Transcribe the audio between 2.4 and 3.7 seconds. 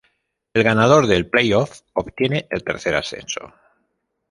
el tercer ascenso.